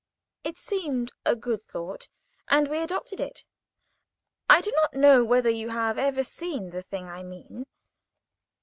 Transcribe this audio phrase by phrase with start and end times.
[0.43, 2.07] It seemed a good thought,
[2.47, 3.43] and we adopted it.
[4.49, 7.65] I do not know whether you have ever seen the thing I mean.